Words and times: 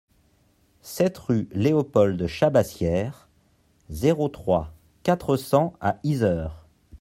sept 0.81 1.15
rue 1.19 1.47
Léopold 1.51 2.25
Chabassière, 2.25 3.29
zéro 3.91 4.29
trois, 4.29 4.73
quatre 5.03 5.37
cents 5.37 5.75
à 5.79 5.99
Yzeure 6.03 6.65